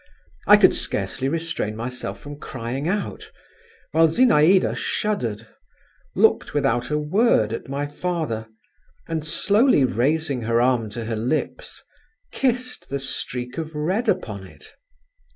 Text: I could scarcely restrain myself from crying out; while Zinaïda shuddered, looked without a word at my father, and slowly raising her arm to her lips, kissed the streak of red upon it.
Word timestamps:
I 0.47 0.57
could 0.57 0.73
scarcely 0.73 1.29
restrain 1.29 1.75
myself 1.75 2.19
from 2.19 2.39
crying 2.39 2.87
out; 2.87 3.29
while 3.91 4.07
Zinaïda 4.07 4.75
shuddered, 4.75 5.45
looked 6.15 6.55
without 6.55 6.89
a 6.89 6.97
word 6.97 7.53
at 7.53 7.69
my 7.69 7.85
father, 7.85 8.47
and 9.07 9.23
slowly 9.23 9.83
raising 9.85 10.41
her 10.41 10.59
arm 10.59 10.89
to 10.97 11.05
her 11.05 11.15
lips, 11.15 11.83
kissed 12.31 12.89
the 12.89 12.97
streak 12.97 13.59
of 13.59 13.75
red 13.75 14.09
upon 14.09 14.47
it. 14.47 14.73